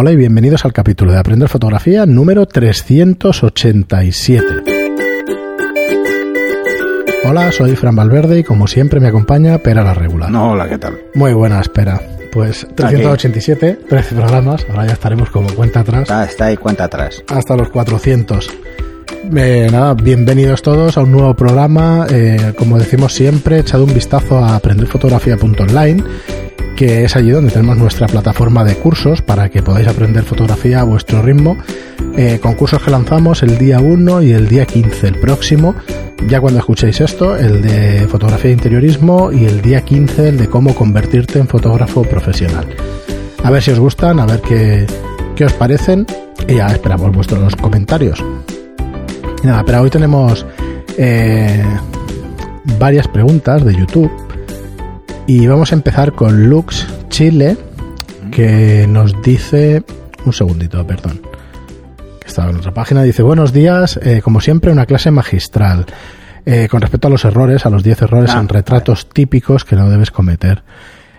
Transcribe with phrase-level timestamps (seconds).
[0.00, 4.46] Hola y bienvenidos al capítulo de Aprender Fotografía número 387.
[7.28, 10.30] Hola, soy Fran Valverde y como siempre me acompaña Pera la Regular.
[10.30, 11.00] No, hola, ¿qué tal?
[11.16, 12.00] Muy buena, espera.
[12.30, 16.02] Pues 387, 13 programas, ahora ya estaremos como cuenta atrás.
[16.02, 17.24] Está, está ahí, cuenta atrás.
[17.26, 18.48] Hasta los 400.
[19.36, 22.06] Eh, nada, bienvenidos todos a un nuevo programa.
[22.08, 26.04] Eh, como decimos siempre, echad un vistazo a aprenderfotografía.online,
[26.78, 30.84] que es allí donde tenemos nuestra plataforma de cursos para que podáis aprender fotografía a
[30.84, 31.56] vuestro ritmo.
[32.16, 35.74] Eh, con cursos que lanzamos el día 1 y el día 15, el próximo.
[36.28, 40.46] Ya cuando escuchéis esto, el de fotografía de interiorismo y el día 15, el de
[40.46, 42.68] cómo convertirte en fotógrafo profesional.
[43.42, 44.86] A ver si os gustan, a ver qué,
[45.34, 46.06] qué os parecen
[46.46, 48.24] y ya esperamos vuestros comentarios.
[49.42, 50.46] Nada, pero hoy tenemos
[50.96, 51.64] eh,
[52.78, 54.27] varias preguntas de YouTube
[55.28, 57.56] y vamos a empezar con Lux Chile
[58.32, 59.84] que nos dice
[60.24, 61.20] un segundito, perdón.
[62.20, 63.02] Que estaba en otra página.
[63.02, 65.84] Dice, buenos días, eh, como siempre una clase magistral.
[66.46, 69.76] Eh, con respecto a los errores, a los 10 errores Ah, en retratos típicos que
[69.76, 70.62] no debes cometer.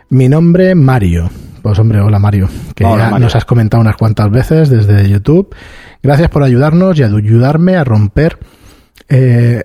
[0.09, 1.29] Mi nombre, Mario.
[1.61, 3.25] Pues hombre, hola Mario, que Hola, ya Mario.
[3.25, 5.53] nos has comentado unas cuantas veces desde YouTube.
[6.01, 8.39] Gracias por ayudarnos y ayudarme a romper
[9.07, 9.63] eh,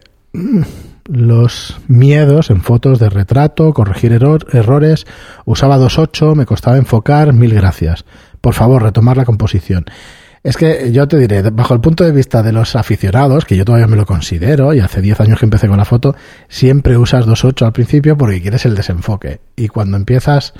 [1.07, 5.07] los miedos en fotos de retrato, corregir error- errores.
[5.45, 8.05] Usaba 2.8, me costaba enfocar, mil gracias.
[8.41, 9.85] Por favor, retomar la composición.
[10.43, 13.65] Es que yo te diré, bajo el punto de vista de los aficionados, que yo
[13.65, 16.15] todavía me lo considero, y hace 10 años que empecé con la foto,
[16.49, 19.41] siempre usas 2.8 al principio porque quieres el desenfoque.
[19.57, 20.53] Y cuando empiezas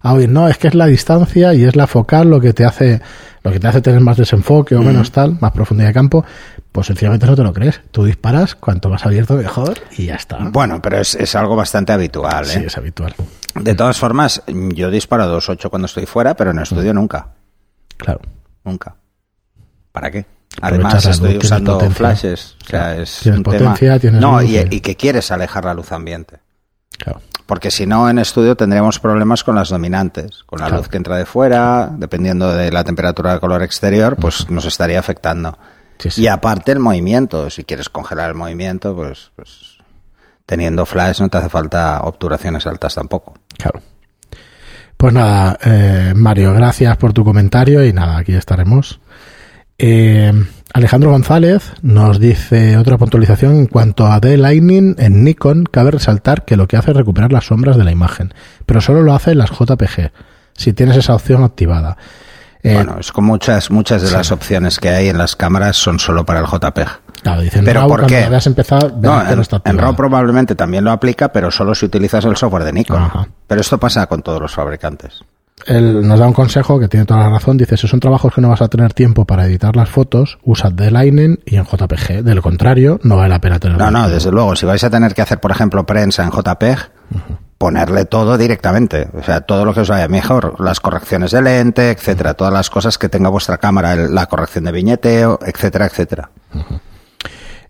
[0.00, 2.64] a oír, no, es que es la distancia y es la focal lo que te
[2.64, 3.00] hace,
[3.44, 6.24] lo que te hace tener más desenfoque o menos tal, más profundidad de campo,
[6.70, 7.80] pues sencillamente no te lo crees.
[7.90, 10.38] Tú disparas, cuanto más abierto mejor, y ya está.
[10.38, 12.64] Bueno, pero es, es algo bastante habitual, Sí, ¿eh?
[12.66, 13.14] es habitual.
[13.54, 17.28] De todas formas, yo disparo 2.8 cuando estoy fuera, pero en estudio nunca.
[17.96, 18.20] Claro.
[18.64, 18.94] Nunca.
[19.92, 20.24] ¿Para qué?
[20.60, 21.96] Además, estoy luz, usando potencia.
[21.96, 22.56] flashes.
[22.62, 23.98] O sea, es Tienes un potencia, tema...
[23.98, 26.38] tienes no, luz y, y- y que quieres alejar la luz ambiente.
[26.98, 27.20] Claro.
[27.46, 30.78] Porque si no, en estudio tendríamos problemas con las dominantes, con la Claro.
[30.82, 34.98] luz que entra de fuera, dependiendo de la temperatura del color exterior, pues nos estaría
[34.98, 35.58] afectando.
[35.98, 36.22] Sí, sí.
[36.22, 39.78] Y aparte el movimiento, si quieres congelar el movimiento, pues, pues
[40.46, 43.34] teniendo flash no te hace falta obturaciones altas tampoco.
[43.58, 43.80] Claro.
[44.96, 49.00] Pues nada, eh, Mario, gracias por tu comentario y nada, aquí estaremos.
[49.78, 50.32] Eh,
[50.74, 56.56] Alejandro González nos dice otra puntualización en cuanto a D-Lightning en Nikon, cabe resaltar que
[56.56, 58.32] lo que hace es recuperar las sombras de la imagen,
[58.64, 60.12] pero solo lo hace en las JPG,
[60.54, 61.98] si tienes esa opción activada.
[62.62, 65.98] Eh, bueno, es como muchas, muchas de las opciones que hay en las cámaras son
[65.98, 66.88] solo para el JPEG.
[67.22, 68.20] claro, dicen ¿Pero RAW, por qué?
[68.22, 69.78] No, verás que en, no en.
[69.78, 73.02] RAW probablemente también lo aplica, pero solo si utilizas el software de Nikon.
[73.02, 73.28] Ajá.
[73.46, 75.22] Pero esto pasa con todos los fabricantes.
[75.66, 77.56] Él nos da un consejo que tiene toda la razón.
[77.56, 80.70] Dice, si son trabajos que no vas a tener tiempo para editar las fotos, usa
[80.70, 82.22] D-Lightning y en JPG.
[82.22, 83.84] De lo contrario, no vale la pena tenerlo.
[83.84, 86.78] No, no, desde luego, si vais a tener que hacer, por ejemplo, prensa en JPEG,
[87.58, 89.08] ponerle todo directamente.
[89.14, 90.60] O sea, todo lo que os vaya mejor.
[90.60, 92.34] Las correcciones de lente, etcétera.
[92.34, 96.30] Todas las cosas que tenga vuestra cámara, la corrección de viñeteo, etcétera, etcétera.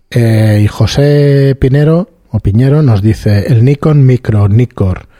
[0.09, 5.12] Eh, y José Pinero, o Piñero, nos dice, el Nikon Micro Nikkor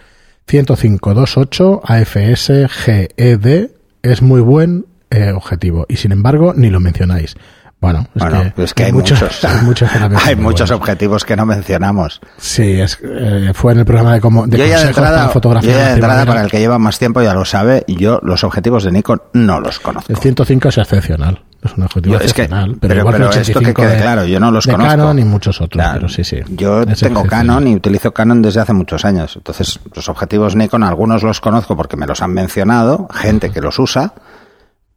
[0.46, 3.72] 10528 AFS GED
[4.02, 7.36] es muy buen eh, objetivo y sin embargo ni lo mencionáis.
[7.84, 10.72] Bueno, es Bueno, que, es que hay muchos, hay muchos, también hay son muy muchos
[10.72, 12.22] objetivos que no mencionamos.
[12.38, 15.70] Sí, es, eh, fue en el programa de, como, de yo ya de entrada, fotografía
[15.70, 18.46] yo ya de entrada, para el que lleva más tiempo ya lo sabe, yo los
[18.46, 20.10] objetivos de Nikon no los conozco.
[20.14, 21.44] El 105 es excepcional.
[21.62, 22.70] Es un objetivo Yo- es que- excepcional.
[22.80, 24.72] pero, pero- igual pero que esto que 85 quede de, claro, yo no los de
[24.72, 24.92] conozco.
[24.92, 26.38] Canon y muchos otros, Ya, pero sí, sí.
[26.50, 27.28] Yo tengo excepcional.
[27.28, 29.36] Canon y utilizo Canon desde hace muchos años.
[29.36, 33.78] Entonces, los objetivos Nikon, algunos los conozco porque me los han mencionado, gente que los
[33.80, 34.14] usa,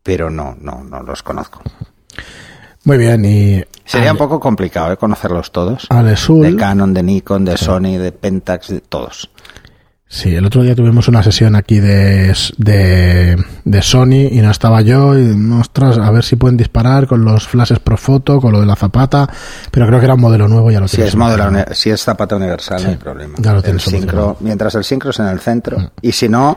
[0.04, 1.62] pero no, no, no los conozco.
[2.86, 4.96] Muy bien, y Sería un poco complicado ¿eh?
[4.96, 5.86] conocerlos todos.
[5.90, 9.28] Alesul, De Canon, de Nikon, de Sony, de Pentax, de todos.
[10.08, 14.80] Sí, el otro día tuvimos una sesión aquí de, de, de Sony y no estaba
[14.82, 18.66] yo y, ostras, a ver si pueden disparar con los flashes Profoto, con lo de
[18.66, 19.28] la zapata,
[19.72, 22.00] pero creo que era un modelo nuevo, ya lo Si tienes es, modelo, si es
[22.04, 23.34] zapata universal, no hay problema.
[23.38, 24.36] ya lo el tienes sincro, solucionado.
[24.42, 26.56] mientras el sincro es en el centro, y si no,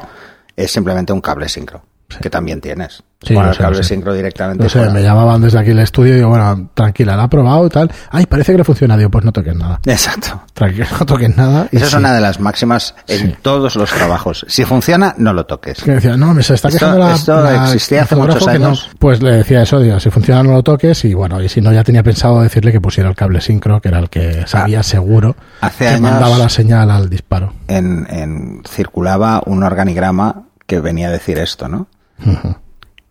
[0.55, 1.81] es simplemente un cable sincro,
[2.21, 3.03] que también tienes.
[3.21, 4.63] Sí, el sé, cable sincro directamente.
[4.63, 4.93] No sé, fuera.
[4.93, 7.91] me llamaban desde aquí el estudio y digo, bueno, tranquila, la ha probado y tal.
[8.11, 8.95] Ay, parece que le funciona.
[8.95, 9.81] Digo, pues no toques nada.
[9.85, 10.41] Exacto.
[10.53, 11.67] Tranquilo, no toques nada.
[11.69, 11.97] Y Esa es sí.
[11.97, 14.45] una de las máximas en todos los trabajos.
[14.47, 15.83] Si funciona, no lo toques.
[15.83, 18.45] que decía, no, me se está Esto- quejando la, esto la- existía el hace muchos
[18.45, 18.51] no.
[18.53, 18.89] años.
[18.97, 21.73] Pues le decía eso, digo, si funciona no lo toques y bueno, y si no
[21.73, 25.35] ya tenía pensado decirle que pusiera el cable sincro, que era el que sabía seguro
[25.59, 27.51] Ah, hace que años- mandaba la señal al disparo.
[27.67, 31.87] En, en- circulaba un organigrama que venía a decir esto, ¿no?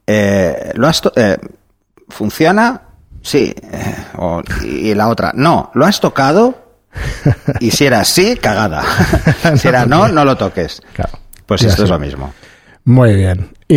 [0.06, 1.36] Eh, ¿lo has eh,
[2.08, 2.82] ¿funciona?
[3.22, 3.54] Sí.
[3.56, 6.66] Eh, o- y la otra, no, ¿lo has tocado?
[7.60, 8.82] Y si era sí, cagada.
[9.56, 10.80] si era no, no lo toques.
[10.94, 11.18] Claro.
[11.46, 12.32] Pues Ya esto es lo mismo.
[12.84, 13.50] Muy bien.
[13.68, 13.76] Y,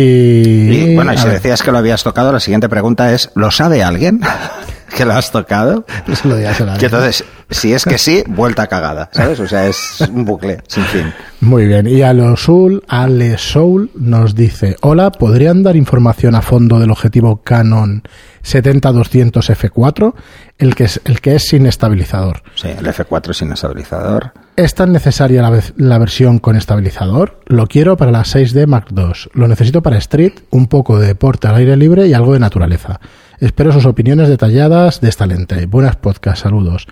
[0.90, 3.50] Y bueno, y si ver, decías que lo habías tocado, la siguiente pregunta es, ¿lo
[3.50, 4.20] sabe alguien
[4.92, 5.84] que lo has tocado?
[6.06, 6.80] no se lo digas a nadie.
[6.80, 9.40] Que entonces, si es que sí, vuelta cagada, ¿sabes?
[9.40, 11.12] O sea, es un bucle sin fin.
[11.40, 11.86] Muy bien.
[11.86, 18.02] Y Alosul, Ale Soul nos dice, hola, ¿podrían dar información a fondo del objetivo Canon
[18.44, 20.14] 70-200 F4,
[20.58, 22.42] el que, es, el que es sin estabilizador?
[22.54, 24.32] Sí, el F4 sin estabilizador.
[24.54, 27.40] ¿Es tan necesaria la, la versión con estabilizador?
[27.46, 29.30] Lo quiero para la 6D Mark II.
[29.34, 33.00] Lo necesito para Street, un poco de deporte al aire libre y algo de naturaleza.
[33.42, 35.66] Espero sus opiniones detalladas de esta lente.
[35.66, 36.86] Buenas podcast, saludos.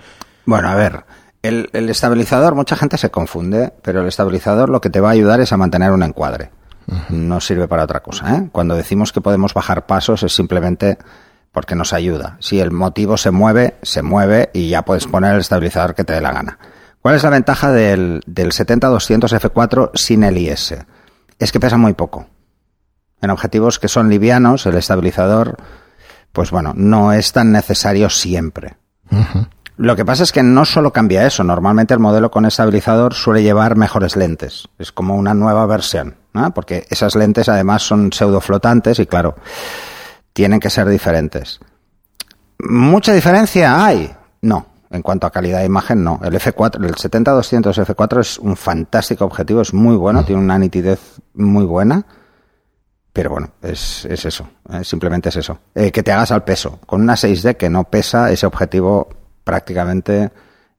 [0.47, 1.05] Bueno, a ver,
[1.43, 5.13] el, el estabilizador, mucha gente se confunde, pero el estabilizador lo que te va a
[5.13, 6.51] ayudar es a mantener un encuadre.
[7.09, 8.35] No sirve para otra cosa.
[8.35, 8.49] ¿eh?
[8.51, 10.99] Cuando decimos que podemos bajar pasos es simplemente
[11.53, 12.37] porque nos ayuda.
[12.41, 16.15] Si el motivo se mueve, se mueve y ya puedes poner el estabilizador que te
[16.15, 16.59] dé la gana.
[17.01, 20.75] ¿Cuál es la ventaja del, del 70-200 F4 sin el IS?
[21.39, 22.27] Es que pesa muy poco.
[23.23, 25.57] En objetivos que son livianos, el estabilizador,
[26.33, 28.77] pues bueno, no es tan necesario siempre.
[29.77, 31.43] Lo que pasa es que no solo cambia eso.
[31.43, 34.69] Normalmente el modelo con estabilizador suele llevar mejores lentes.
[34.79, 36.53] Es como una nueva versión, ¿no?
[36.53, 39.37] Porque esas lentes además son pseudo flotantes y claro,
[40.33, 41.61] tienen que ser diferentes.
[42.59, 44.15] ¿Mucha diferencia hay?
[44.43, 44.67] No.
[44.91, 46.21] En cuanto a calidad de imagen, no.
[46.23, 50.99] El F4, el 70-200 F4 es un fantástico objetivo, es muy bueno, tiene una nitidez
[51.33, 52.05] muy buena.
[53.13, 54.85] Pero bueno, es, es eso, ¿eh?
[54.85, 55.59] simplemente es eso.
[55.75, 56.79] Eh, que te hagas al peso.
[56.87, 59.09] Con una 6D que no pesa, ese objetivo
[59.43, 60.31] prácticamente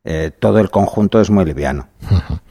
[0.04, 1.88] eh, todo el conjunto es muy liviano.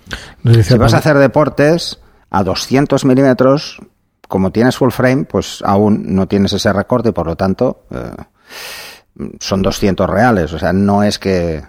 [0.64, 2.00] Si vas a hacer deportes
[2.30, 3.78] a 200 milímetros,
[4.26, 7.84] como tienes full frame, pues aún no tienes ese recorte y por lo tanto
[9.38, 10.52] son 200 reales.
[10.52, 11.62] O sea, no es que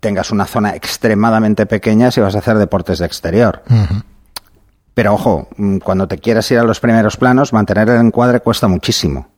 [0.00, 3.62] tengas una zona extremadamente pequeña si vas a hacer deportes de exterior.
[4.98, 8.66] Pero ojo, mm, cuando te quieras ir a los primeros planos, mantener el encuadre cuesta
[8.66, 9.28] muchísimo.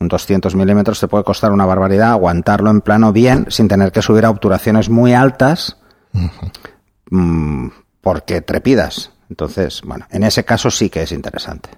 [0.00, 4.02] Un 200 milímetros te puede costar una barbaridad aguantarlo en plano bien sin tener que
[4.02, 5.76] subir a obturaciones muy altas
[7.10, 7.68] mm,
[8.00, 9.12] porque trepidas.
[9.30, 11.70] Entonces, bueno, en ese caso sí que es interesante.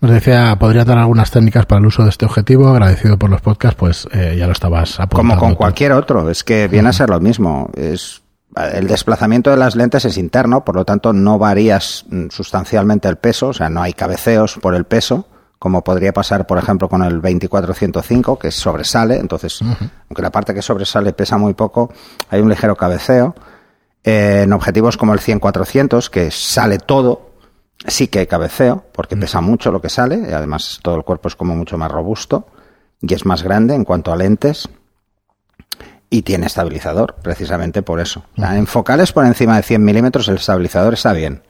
[0.00, 2.68] Nos decía, podría dar algunas técnicas para el uso de este objetivo.
[2.68, 5.34] Agradecido por los podcasts, pues eh, ya lo estabas apuntando.
[5.34, 5.56] Como con tú.
[5.56, 7.68] cualquier otro, es que viene a ser lo mismo.
[7.74, 8.21] Es
[8.56, 13.16] el desplazamiento de las lentes es interno, por lo tanto no varías mm, sustancialmente el
[13.16, 15.26] peso, o sea, no hay cabeceos por el peso,
[15.58, 20.60] como podría pasar, por ejemplo, con el 2405, que sobresale, entonces, aunque la parte que
[20.60, 21.92] sobresale pesa muy poco,
[22.30, 23.36] hay un ligero cabeceo.
[24.02, 27.30] Eh, en objetivos como el 100-400, que sale todo,
[27.86, 31.28] sí que hay cabeceo, porque pesa mucho lo que sale, y además todo el cuerpo
[31.28, 32.48] es como mucho más robusto
[33.00, 34.68] y es más grande en cuanto a lentes
[36.12, 38.22] y tiene estabilizador, precisamente por eso.
[38.36, 41.42] O sea, en focales por encima de 100 milímetros el estabilizador está bien.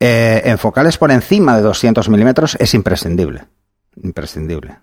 [0.00, 3.44] Eh, en focales por encima de 200 milímetros es imprescindible.
[4.02, 4.78] Imprescindible.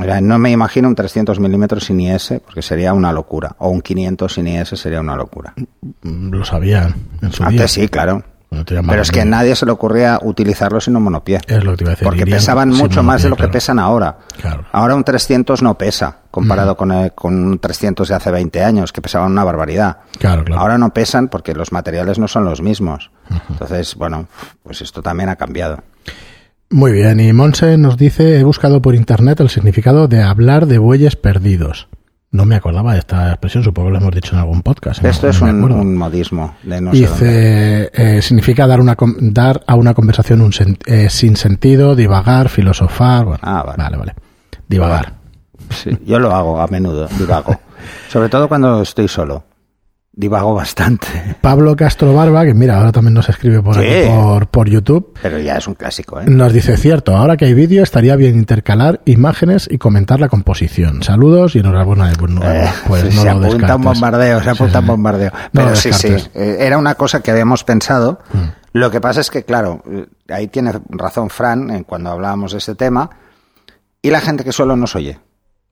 [0.00, 3.54] O sea, no me imagino un 300 milímetros sin IS porque sería una locura.
[3.58, 5.54] O un 500 sin IS sería una locura.
[6.02, 7.48] Lo sabían en su día.
[7.48, 8.24] Antes sí, claro.
[8.50, 11.38] Pero es que a nadie se le ocurría utilizarlo sin un monopié.
[11.46, 12.04] Es lo que te iba a decir.
[12.04, 14.18] Porque irían pesaban mucho más de lo que pesan ahora.
[14.40, 14.64] Claro.
[14.72, 18.92] Ahora un 300 no pesa comparado con, el- con un 300 de hace 20 años,
[18.92, 19.98] que pesaban una barbaridad.
[20.18, 20.44] Claro.
[20.56, 23.10] Ahora no pesan porque los materiales no son los mismos.
[23.50, 24.28] Entonces, bueno,
[24.62, 25.82] pues esto también ha cambiado.
[26.70, 30.78] Muy bien, y Monse nos dice, he buscado por internet el significado de hablar de
[30.78, 31.88] bueyes perdidos.
[32.30, 35.02] No me acordaba de esta expresión, supongo que lo hemos dicho en algún podcast.
[35.02, 36.90] no- Esto es no un, modismo de no.
[36.90, 42.50] Dice, eh, significa dar, una, dar a una conversación un sen- eh, sin sentido, divagar,
[42.50, 43.24] filosofar.
[43.24, 43.82] Bueno, Ah, vale.
[43.82, 44.14] vale, vale.
[44.68, 45.14] Divagar.
[45.70, 47.58] Sí, yo lo hago a menudo, divago.
[48.10, 49.44] Sobre todo cuando estoy solo.
[50.20, 51.06] Divago bastante.
[51.40, 53.82] Pablo Castro Barba, que mira, ahora también nos escribe por Sí.
[53.86, 56.24] aquí por, por YouTube, Pero ya es un clásico, ¿eh?
[56.26, 61.04] nos dice, cierto, ahora que hay vídeo estaría bien intercalar imágenes y comentar la composición.
[61.04, 62.12] Saludos y enhorabuena.
[62.18, 65.30] Pues no, Eh, pues sí, no se lo apunta un bombardeo, se apunta un bombardeo.
[65.52, 68.18] No Pero sí, sí, eh, era una cosa que habíamos pensado.
[68.32, 68.38] Mm.
[68.72, 72.58] Lo que pasa es que, claro, eh, ahí tiene razón Fran en cuando hablábamos de
[72.58, 73.08] este tema.
[74.02, 75.20] Y la gente que solo nos oye.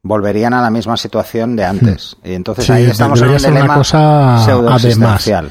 [0.06, 2.16] Volverían a la misma situación de antes.
[2.24, 2.64] Y entonces.
[2.64, 5.50] Sí, ahí estamos en un ser una dilema cosa pseudoexistencial.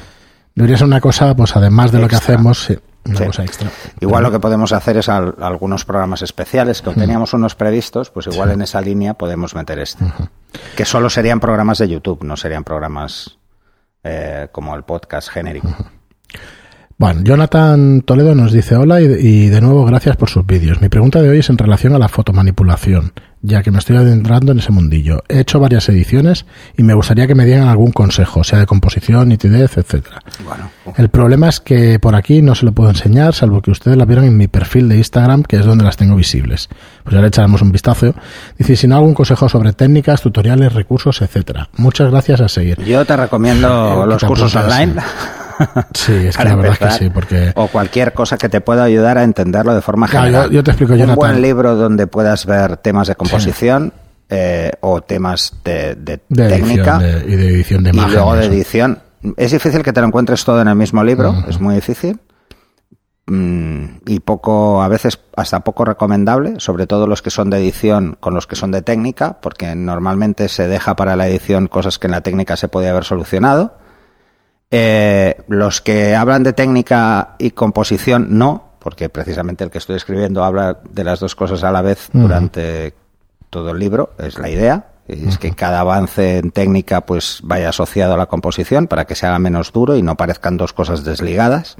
[0.54, 3.24] Debería ser una cosa, pues además de lo que hacemos, sí, una Sí.
[3.26, 3.70] cosa extra.
[4.00, 8.26] Igual lo que podemos hacer es al- algunos programas especiales, que teníamos unos previstos, pues
[8.28, 10.04] igual en esa línea podemos meter este.
[10.74, 13.36] Que solo serían programas de YouTube, no serían programas
[14.04, 15.68] eh, como el podcast genérico.
[16.98, 20.80] Bueno, Jonathan Toledo nos dice hola y, y de nuevo gracias por sus vídeos.
[20.80, 24.50] Mi pregunta de hoy es en relación a la fotomanipulación, ya que me estoy adentrando
[24.52, 25.22] en ese mundillo.
[25.28, 29.28] He hecho varias ediciones y me gustaría que me dieran algún consejo, sea de composición,
[29.28, 30.20] nitidez, etcétera.
[30.44, 33.96] Bueno, El problema es que por aquí no se lo puedo enseñar, salvo que ustedes
[33.96, 36.68] la vieran en mi perfil de Instagram, que es donde las tengo visibles.
[37.04, 38.14] Pues ya le echaremos un vistazo.
[38.58, 41.68] Dice, si no, algún consejo sobre técnicas, tutoriales, recursos, etcétera.
[41.76, 42.82] Muchas gracias a seguir.
[42.84, 44.94] yo te recomiendo Eh, los cursos online.
[45.94, 47.52] Sí, es que la verdad es que sí, porque...
[47.56, 50.46] O cualquier cosa que te pueda ayudar a entenderlo de forma Claro, general.
[50.50, 51.16] yo- yo te explico, Un Jonathan.
[51.16, 53.92] buen libro donde puedas ver temas de composición
[54.28, 58.12] eh, o temas de, de De técnica edición de- y de edición de y imagen.
[58.14, 58.98] luego de edición.
[59.36, 62.20] Es difícil que te lo encuentres todo en el mismo libro, es muy difícil.
[63.28, 68.16] Mm, y poco, a veces hasta poco recomendable, sobre todo los que son de edición
[68.20, 72.06] con los que son de técnica, porque normalmente se deja para la edición cosas que
[72.06, 73.78] en la técnica se podía haber solucionado.
[74.70, 80.44] Eh, los que hablan de técnica y composición no, porque precisamente el que estoy escribiendo
[80.44, 82.94] habla de las dos cosas a la vez durante
[83.50, 84.88] todo el libro, es la idea.
[85.08, 89.14] Y es que cada avance en técnica pues vaya asociado a la composición para que
[89.14, 91.76] se haga menos duro y no parezcan dos cosas desligadas.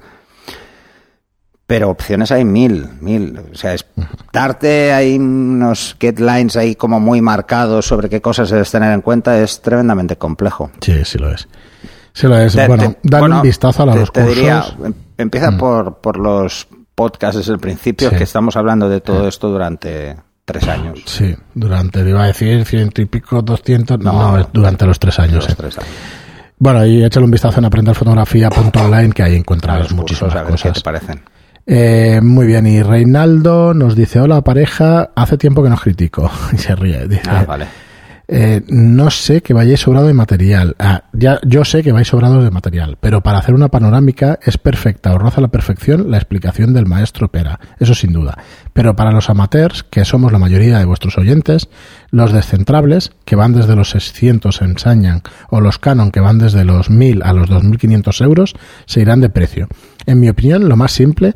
[1.66, 3.40] Pero opciones hay mil, mil.
[3.52, 3.84] O sea, es
[4.32, 9.40] darte ahí unos guidelines ahí como muy marcados sobre qué cosas debes tener en cuenta
[9.40, 10.70] es tremendamente complejo.
[10.80, 11.48] Sí, sí lo es.
[12.16, 12.54] Sí lo es.
[12.54, 14.34] Te- bueno, te- dale bueno, un vistazo a te- los cursos.
[14.34, 15.58] diría, em- empieza Mm.
[15.58, 18.16] por, por los podcasts desde el principio, Sí.
[18.16, 21.00] que estamos hablando de todo esto durante tres años.
[21.04, 24.48] Sí, durante, te iba a decir, ciento y pico, doscientos, no, No.
[24.50, 25.44] durante los tres años.
[25.44, 25.54] Los eh.
[25.58, 25.90] tres años.
[26.58, 30.72] Bueno, y échale un vistazo en aprenderfotografía.online, que ahí encontrarás muchísimas cursos, ver qué cosas.
[30.72, 31.20] te parecen.
[31.66, 36.30] Eh, muy bien, y Reinaldo nos dice, hola pareja, hace tiempo que nos critico.
[36.52, 37.06] Y se ríe.
[37.08, 37.66] Dice, Ah, vale.
[38.28, 40.74] Eh, no sé que vayáis sobrado de material.
[40.80, 44.58] Ah, ya, yo sé que vais sobrados de material, pero para hacer una panorámica es
[44.58, 47.60] perfecta o roza la perfección la explicación del maestro Pera.
[47.78, 48.36] Eso sin duda.
[48.72, 51.68] Pero para los amateurs, que somos la mayoría de vuestros oyentes,
[52.10, 56.90] los descentrables, que van desde los 600 ensañan, o los Canon, que van desde los
[56.90, 58.54] 1000 a los 2500 euros,
[58.86, 59.68] se irán de precio.
[60.04, 61.34] En mi opinión, lo más simple,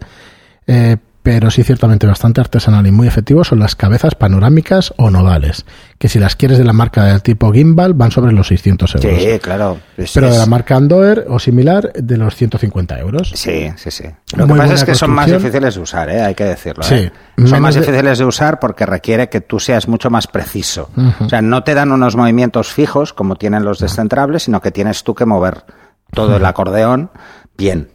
[0.66, 5.66] eh, pero sí ciertamente bastante artesanal y muy efectivo son las cabezas panorámicas o nodales,
[5.98, 9.22] que si las quieres de la marca del tipo gimbal van sobre los 600 euros.
[9.22, 9.78] Sí, claro.
[9.98, 13.32] Es- pero de la marca Andover o similar de los 150 euros.
[13.34, 14.04] Sí, sí, sí.
[14.34, 16.22] Lo Muy que pasa es que son más difíciles de usar, ¿eh?
[16.22, 16.82] hay que decirlo.
[16.84, 16.94] Sí.
[16.94, 17.12] ¿eh?
[17.46, 20.90] Son más de- difíciles de usar porque requiere que tú seas mucho más preciso.
[21.20, 25.04] O sea, no te dan unos movimientos fijos como tienen los descentrables, sino que tienes
[25.04, 25.64] tú que mover
[26.12, 27.10] todo el acordeón
[27.58, 27.90] bien.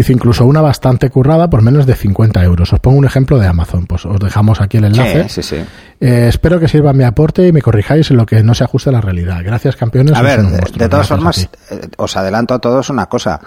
[0.00, 2.72] Dice incluso una bastante currada por menos de 50 euros.
[2.72, 5.28] Os pongo un ejemplo de Amazon, pues os dejamos aquí el enlace.
[5.28, 5.64] Sí, sí, sí.
[6.00, 8.88] Eh, espero que sirva mi aporte y me corrijáis en lo que no se ajuste
[8.88, 9.40] a la realidad.
[9.44, 10.16] Gracias, campeones.
[10.16, 13.42] A ver, de, todas formas, eh, os adelanto a todos una cosa.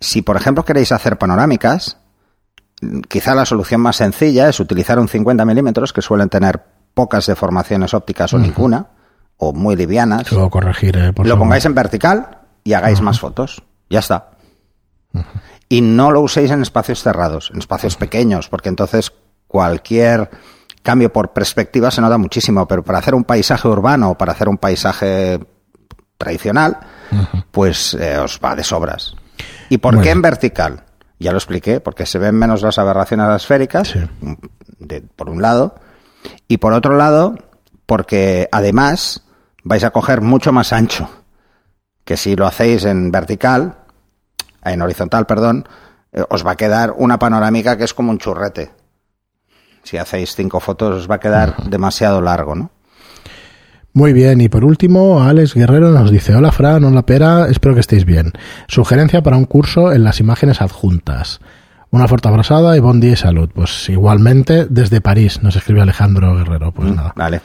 [0.00, 1.98] Si, por ejemplo, queréis hacer panorámicas,
[3.06, 6.62] quizá la solución más sencilla es utilizar un 50 milímetros, que suelen tener
[6.94, 8.86] pocas deformaciones ópticas o ninguna,
[9.36, 10.32] o muy livianas.
[10.32, 11.44] Luego corregir, eh, por lo favor.
[11.44, 13.62] pongáis en vertical y hagáis más fotos.
[13.90, 14.30] Ya está.
[15.70, 19.12] Y no lo uséis en espacios cerrados, en espacios pequeños, porque entonces
[19.46, 20.28] cualquier
[20.82, 24.48] cambio por perspectiva se nota muchísimo, pero para hacer un paisaje urbano o para hacer
[24.48, 25.38] un paisaje
[26.18, 26.78] tradicional,
[27.50, 29.14] pues eh, os va de sobras.
[29.68, 30.84] ¿Y por qué en vertical?
[31.18, 34.00] Ya lo expliqué, porque se ven menos las aberraciones esféricas, Sí.
[34.78, 35.76] de- por un lado,
[36.48, 37.34] y por otro lado,
[37.86, 39.22] porque además
[39.62, 41.08] vais a coger mucho más ancho
[42.04, 43.76] que si lo hacéis en vertical,
[44.64, 45.66] en horizontal, perdón,
[46.12, 48.70] eh, os va a quedar una panorámica que es como un churrete.
[49.82, 52.70] Si hacéis cinco fotos os va a quedar demasiado largo, ¿no?
[53.92, 57.80] Muy bien, y por último, Alex Guerrero nos dice, hola Fran, hola Pera, espero que
[57.80, 58.32] estéis bien.
[58.68, 61.40] Sugerencia para un curso en las imágenes adjuntas.
[61.90, 63.50] Una fuerte abrazada y buen día y salud.
[63.52, 66.70] Pues igualmente desde París, nos escribe Alejandro Guerrero.
[66.70, 67.12] Pues nada.
[67.16, 67.40] Vale.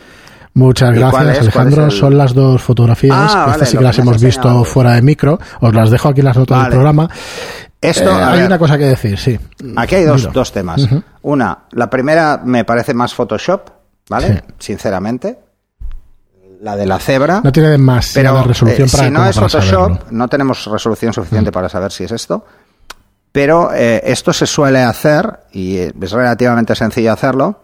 [0.55, 1.41] Muchas ¿Y cuál gracias, es?
[1.43, 1.75] Alejandro.
[1.75, 3.15] ¿Cuál es el- Son las dos fotografías.
[3.35, 5.37] Ah, vale, estas sí que las hemos visto fuera de micro.
[5.61, 6.69] Os las dejo aquí en las notas Vale.
[6.69, 7.09] del programa.
[7.81, 9.37] Esto, Eh, hay ver, una cosa que decir, sí.
[9.75, 10.87] aquí hay dos, dos temas.
[11.21, 13.69] Una, la primera me parece más Photoshop,
[14.09, 14.27] ¿vale?
[14.33, 14.53] Sí.
[14.59, 15.39] Sinceramente.
[16.61, 17.41] La de la cebra.
[17.43, 19.95] No tiene demasiada Pero resolución eh, para si no es Photoshop, saberlo.
[20.09, 20.17] Mm.
[20.17, 22.45] no tenemos resolución suficiente para saber si es esto.
[23.31, 27.59] Pero eh, esto se suele hacer, y eh, es relativamente sencillo hacerlo,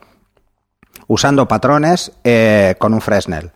[1.11, 3.51] usando patrones eh, con un Fresnel.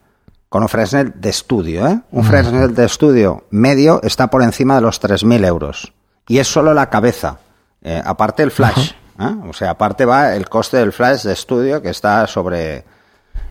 [0.49, 1.87] Con un Fresnel de estudio.
[1.87, 2.01] ¿eh?
[2.11, 5.93] Un Fresnel de estudio medio está por encima de los 3.000 euros.
[6.27, 7.37] Y es solo la cabeza.
[7.81, 8.91] Eh, aparte el flash.
[9.19, 9.35] ¿eh?
[9.47, 12.83] O sea, aparte va el coste del flash de estudio que está sobre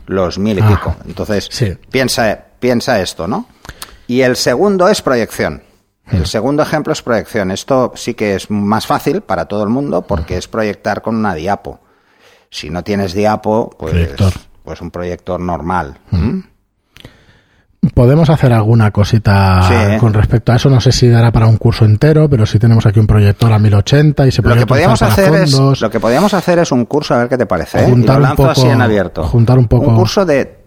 [0.07, 0.97] los mil y Ah, pico.
[1.07, 1.75] Entonces, sí.
[1.91, 3.47] piensa, piensa esto, ¿no?
[4.07, 5.63] Y el segundo es proyección.
[6.11, 7.51] El segundo ejemplo es proyección.
[7.51, 11.35] Esto sí que es más fácil para todo el mundo porque es proyectar con una
[11.35, 11.81] diapo.
[12.55, 14.33] Si no tienes diapo, pues, Proyector.
[14.63, 15.99] pues un proyector normal.
[16.13, 16.39] ¿Mm?
[17.95, 19.99] Podemos hacer alguna cosita Sí.
[19.99, 20.71] con respecto a eso.
[20.71, 23.59] No sé si dará para un curso entero, pero si tenemos aquí un proyector a
[23.59, 26.87] 1080 y se Lo puede que podíamos hacer es lo que podíamos hacer es un
[26.87, 27.81] curso a ver qué te parece.
[27.81, 27.87] ¿eh?
[27.87, 29.25] Y Juntar lo un poco- así en abierto.
[29.25, 30.61] juntar un poco- curso de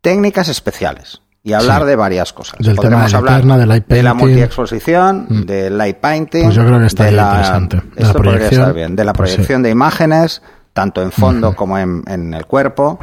[0.00, 1.88] técnicas especiales y hablar Sí.
[1.88, 2.58] de varias cosas.
[2.58, 4.26] Del tema de la hablar del light de la painting.
[4.26, 6.44] multiexposición, del light painting.
[6.44, 7.76] Pues yo creo que de la- interesante.
[7.76, 8.60] De la Esto podría proyección.
[8.62, 8.96] estar bien.
[8.96, 9.34] De la Pues sí.
[9.36, 10.42] proyección de imágenes,
[10.76, 12.98] tanto en fondo como en, en el cuerpo.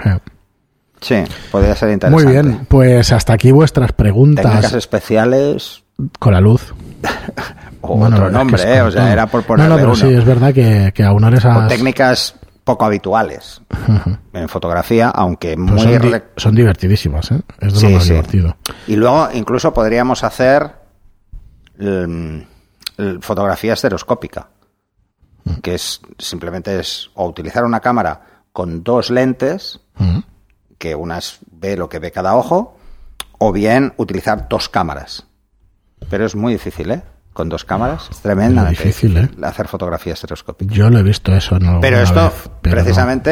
[1.01, 1.15] Sí,
[1.51, 2.31] podría ser Muy interesante.
[2.31, 5.83] bien, pues hasta aquí vuestras Técnicas preguntas especiales
[6.19, 6.71] con la luz.
[7.81, 8.81] o Bueno, otro es que nombre, es ¿eh?
[8.83, 9.95] o sea, era por No, ponerle no, pero uno.
[9.97, 11.67] sí, es verdad que, que aunar o esas...
[11.67, 13.59] técnicas poco habituales
[14.33, 17.41] en fotografía, aunque pues muy son, di- son divertidísimas, ¿eh?
[17.59, 18.09] Es de Sí, lo más sí.
[18.11, 18.55] divertido.
[18.87, 20.71] Y luego incluso podríamos hacer
[21.79, 22.37] mm,
[22.99, 23.19] l-
[25.61, 28.21] que es simplemente es o utilizar una cámara
[28.51, 29.79] con dos lentes,
[30.77, 32.77] que una es- ve lo que ve cada ojo,
[33.39, 35.25] o bien utilizar dos cámaras.
[36.09, 37.03] Pero es muy difícil, ¿eh?
[37.33, 38.07] Con dos cámaras.
[38.11, 39.29] Es tremendamente difícil, ¿eh?
[39.43, 40.73] hacer fotografía estereoscópica.
[40.73, 41.57] Yo lo he visto eso.
[41.59, 43.23] No, Pero esto, vez, pero no.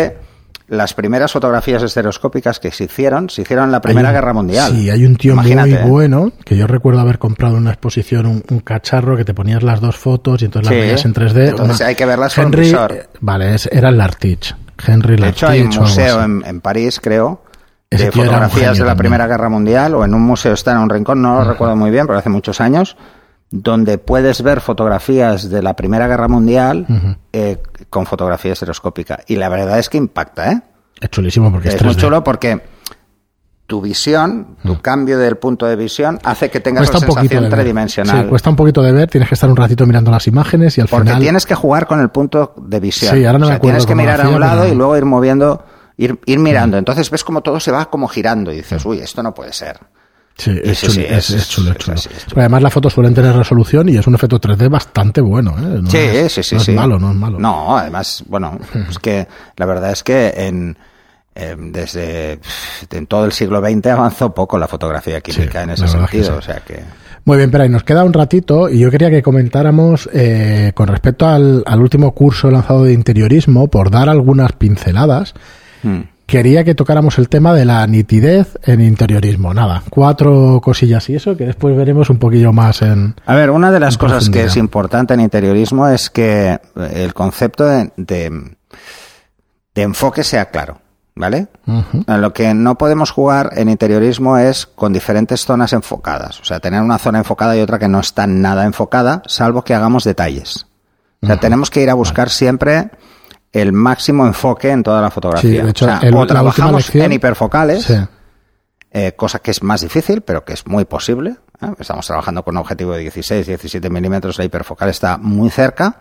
[0.71, 4.71] Las primeras fotografías estereoscópicas que se hicieron, se hicieron en la Primera un- Guerra Mundial.
[4.71, 5.83] Sí, hay un tío Imagínate, muy ¿eh?
[5.85, 9.63] bueno que yo recuerdo haber comprado en una exposición un, un cacharro que te ponías
[9.63, 11.49] las dos fotos y entonces Sí, las veías en 3D.
[11.49, 12.91] entonces hay que verlas con Henry, visor.
[12.93, 14.55] eh, Vale, es- era el Lartich.
[14.87, 17.43] Henry De hecho, hay un Lartich museo en, en París, creo,
[17.91, 18.95] de fotografías de la.
[18.95, 21.91] Primera Guerra Mundial, o en un museo está en un rincón, no lo recuerdo muy
[21.91, 22.95] bien, pero hace muchos años,
[23.49, 26.87] donde puedes ver fotografías de la Primera Guerra Mundial
[27.33, 27.57] eh,
[27.91, 29.19] con fotografía estereoscópica.
[29.27, 30.62] Y la verdad es que impacta, ¿eh?
[31.00, 31.98] Es chulísimo porque es, Es muy 3D.
[32.00, 32.62] chulo porque
[33.67, 37.50] tu visión, tu cambio del punto de visión, hace que tengas Cuesta la un sensación
[37.50, 38.24] tridimensional.
[38.24, 40.81] Sí, cuesta un poquito de ver, tienes que estar un ratito mirando las imágenes y
[40.81, 41.21] al Porque final...
[41.21, 43.15] tienes que jugar con el punto de visión.
[43.15, 44.75] Sí, ahora no O me sea, acuerdo Tienes que mirar a un lado pero- y
[44.77, 45.63] luego ir moviendo,
[45.95, 46.77] ir, ir mirando.
[46.77, 49.79] Entonces ves como todo se va como girando y dices, uy, esto no puede ser.
[50.37, 51.72] Sí, es, sí, chulo, sí, es, chulo, es es chulo.
[51.72, 52.29] así, es chulo.
[52.29, 55.51] Pero además las fotos suelen tener resolución y es un efecto 3D bastante bueno.
[55.57, 55.79] ¿eh?
[55.81, 56.72] No sí, es, sí, sí, no sí.
[56.72, 57.39] es malo, no es malo.
[57.39, 58.57] No, además, bueno,
[58.89, 60.77] es que la verdad es que en
[61.33, 62.39] eh, desde
[62.91, 66.35] en todo el siglo XX avanzó poco la fotografía química en ese sentido.
[66.37, 66.83] O sea que
[67.24, 70.89] Muy bien, pero ahí nos queda un ratito y yo quería que comentáramos eh, con
[70.89, 75.33] respecto al, al último curso lanzado de interiorismo, por dar algunas pinceladas,
[75.83, 76.00] mm,
[76.31, 79.53] quería que tocáramos el tema de la nitidez en interiorismo.
[79.53, 83.15] Nada, cuatro cosillas y eso que después veremos un poquillo más en...
[83.25, 86.57] A ver, una de las cosas que es importante en interiorismo es que
[86.94, 88.55] el concepto de, de-
[89.75, 90.79] de enfoque sea claro,
[91.15, 91.48] ¿vale?
[91.67, 92.05] Ujú.
[92.07, 96.39] Lo que no podemos jugar en interiorismo es con diferentes zonas enfocadas.
[96.39, 99.74] O sea, tener una zona enfocada y otra que no está nada enfocada, salvo que
[99.75, 100.65] hagamos detalles.
[101.22, 102.89] O sea, tenemos que ir a buscar siempre
[103.51, 105.50] el máximo enfoque en toda la fotografía.
[105.59, 107.96] Sí, de hecho, o sea, el- o trabajamos lección- en hiperfocales, Sí.
[108.92, 111.35] eh, cosa que es más difícil, pero que es muy posible.
[111.61, 111.68] ¿eh?
[111.79, 115.98] Estamos trabajando con un objetivo de 16, 17 milímetros, la hiperfocal está muy cerca,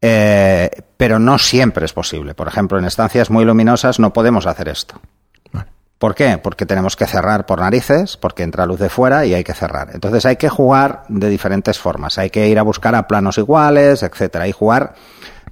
[0.00, 2.34] eh, pero no siempre es posible.
[2.34, 5.00] Por ejemplo, en estancias muy luminosas no podemos hacer esto.
[5.52, 5.68] Vale.
[5.98, 6.38] ¿Por qué?
[6.38, 9.90] Porque tenemos que cerrar por narices, porque entra luz de fuera y hay que cerrar.
[9.94, 12.18] Entonces hay que jugar de diferentes formas.
[12.18, 14.94] Hay que ir a buscar a planos iguales, etcétera, y jugar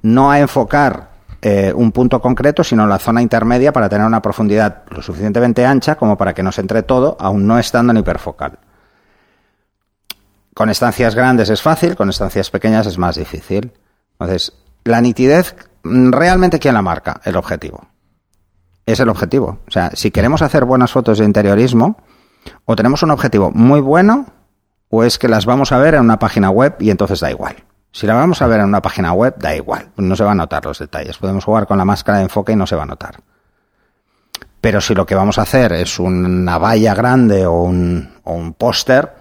[0.05, 1.09] no a enfocar
[1.41, 5.97] eh, un punto concreto, sino la zona intermedia para tener una profundidad lo suficientemente ancha
[5.97, 8.59] como para que nos entre todo, aún no estando en hiperfocal.
[10.53, 13.73] Con estancias grandes es fácil, con estancias pequeñas es más difícil.
[14.13, 14.53] Entonces,
[14.85, 17.21] la nitidez, mm, ¿realmente quién la marca?
[17.25, 17.89] El objetivo.
[18.85, 19.61] Es el objetivo.
[19.67, 21.97] O sea, si queremos hacer buenas fotos de interiorismo,
[22.67, 24.27] o tenemos un objetivo muy bueno,
[24.91, 27.57] o es que las vamos a ver en una página web y entonces da igual.
[27.95, 29.91] Si la vamos a ver en una página web, da igual.
[29.99, 31.17] No se van a notar los detalles.
[31.17, 33.21] Podemos jugar con la máscara de enfoque y no se va a notar.
[34.61, 38.55] Pero si lo que vamos a hacer es una valla grande o un, o un
[38.55, 39.13] póster,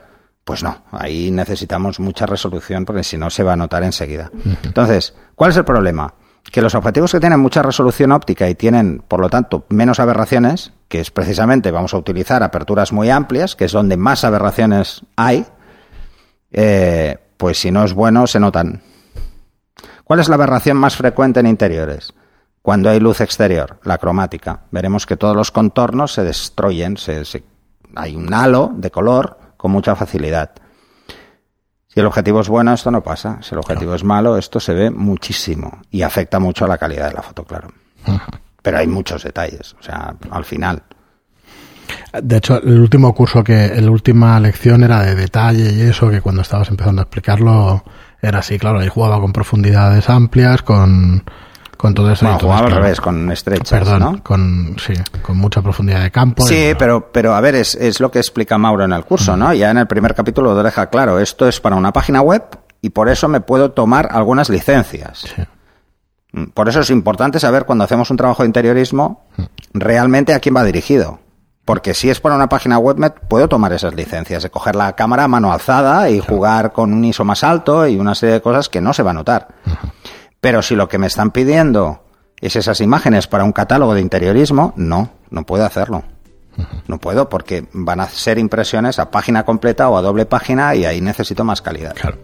[0.44, 4.32] pues no, ahí necesitamos mucha resolución porque si no se va a notar enseguida.
[4.64, 6.16] Entonces, ¿cuál es el problema?
[6.52, 10.74] Que los objetivos que tienen mucha resolución óptica y tienen, por lo tanto, menos aberraciones,
[10.88, 15.46] que es precisamente, vamos a utilizar aperturas muy amplias, que es donde más aberraciones hay,
[16.52, 18.82] eh, pues si no es bueno, se notan.
[20.06, 22.14] ¿Cuál es la aberración más frecuente en interiores?
[22.62, 24.62] Cuando hay luz exterior, la cromática.
[24.72, 27.44] Veremos que todos los contornos se destruyen, se- se-
[27.98, 30.52] hay un halo de color con mucha facilidad.
[31.90, 33.40] Si el objetivo es bueno, esto no pasa.
[33.42, 37.10] Si el objetivo es malo, esto se ve muchísimo y afecta mucho a la calidad
[37.10, 37.68] de la foto, claro.
[38.62, 40.82] Pero hay muchos detalles, o sea, al final.
[42.22, 46.22] De hecho, el último curso que, la última lección era de detalle y eso, que
[46.22, 47.84] cuando estabas empezando a explicarlo,
[48.22, 51.24] era así, claro, ahí jugaba con profundidades amplias, con,
[51.76, 52.26] con todo eso.
[52.26, 54.24] Bueno, jugaba al revés, con estrechas, Perdón, ¿no?
[54.24, 56.46] con, sí, con mucha profundidad de campo.
[56.46, 59.36] Sí, y- pero, pero a ver, es, es lo que explica Mauro en el curso,
[59.36, 59.52] ¿no?
[59.54, 61.20] Ya en el primer capítulo lo deja claro.
[61.20, 62.44] Esto es para una página web
[62.82, 65.26] y por eso me puedo tomar algunas licencias.
[65.36, 65.42] Sí.
[66.34, 69.26] Mm, Por eso es importante saber cuando hacemos un trabajo de interiorismo
[69.74, 71.20] realmente a quién va dirigido.
[71.66, 74.94] Porque si es para una página web, me puedo tomar esas licencias de coger la
[74.96, 78.42] cámara a mano alzada y jugar con un ISO más alto y una serie de
[78.42, 79.48] cosas que no se va a notar.
[80.42, 82.04] Pero si lo que me están pidiendo
[82.42, 86.04] es esas imágenes para un catálogo de interiorismo, no, no puedo hacerlo.
[86.88, 90.84] No puedo porque van a ser impresiones a página completa o a doble página y
[90.86, 91.96] ahí necesito más calidad.
[91.96, 92.18] Claro.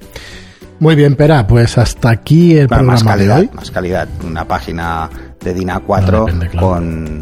[0.80, 3.50] Muy bien, Pera, pues hasta aquí el más programa de calidad, hoy.
[3.54, 4.08] más calidad.
[4.26, 5.10] Una página
[5.42, 6.68] de DIN No, A4 depende, claro.
[6.68, 7.20] con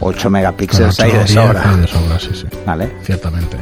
[0.00, 1.76] 8 Con megapíxeles o de sobra.
[1.76, 2.46] de sobra, sí, sí.
[2.66, 2.90] Vale.
[3.02, 3.56] Ciertamente.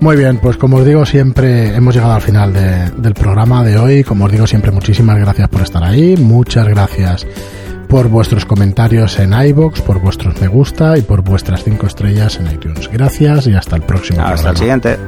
[0.00, 3.78] Muy bien, pues como os digo siempre, hemos llegado al final de- del programa de
[3.78, 4.04] hoy.
[4.04, 6.16] Como os digo siempre, muchísimas gracias por estar ahí.
[6.16, 7.26] Muchas gracias
[7.88, 12.50] por vuestros comentarios en iBox, por vuestros me gusta y por vuestras cinco estrellas en
[12.50, 12.88] iTunes.
[12.92, 14.98] Gracias y hasta el próximo Hasta el siguiente.